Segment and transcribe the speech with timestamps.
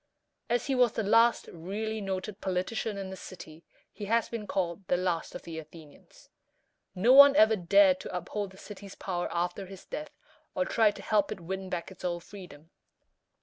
[0.49, 3.63] As he was the last really noted politician in the city,
[3.93, 6.27] he has been called the "Last of the Athenians."
[6.95, 10.17] No one ever dared to uphold the city's power after his death,
[10.55, 12.71] or tried to help it win back its old freedom.